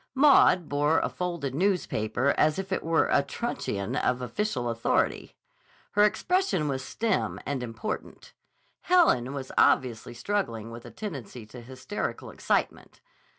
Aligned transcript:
Maud 0.15 0.67
bore 0.67 0.97
a 0.99 1.09
folded 1.09 1.53
newspaper 1.53 2.29
as 2.35 2.57
if 2.57 2.71
it 2.71 2.83
were 2.83 3.07
a 3.11 3.21
truncheon 3.21 3.95
of 3.95 4.19
official 4.19 4.71
authority. 4.71 5.35
Her 5.91 6.01
expression 6.05 6.67
was 6.67 6.83
stern 6.83 7.39
and 7.45 7.61
important. 7.61 8.33
Helen 8.79 9.31
was 9.31 9.51
obviously 9.59 10.15
struggling 10.15 10.71
with 10.71 10.85
a 10.85 10.89
tendency 10.89 11.45
to 11.45 11.61
hysterical 11.61 12.31
excitement. 12.31 12.99